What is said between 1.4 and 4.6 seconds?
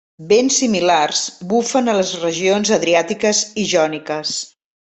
bufen a les regions adriàtiques i jòniques.